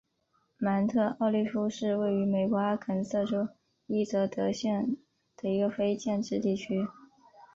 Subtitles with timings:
[0.57, 3.47] 芒特奥利夫是位于美国阿肯色州
[3.85, 4.97] 伊泽德县
[5.37, 6.87] 的一个非建制地区。